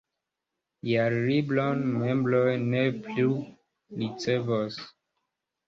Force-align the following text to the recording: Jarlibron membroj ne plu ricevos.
Jarlibron 0.91 1.83
membroj 1.99 2.55
ne 2.71 2.83
plu 3.05 3.29
ricevos. 4.01 4.83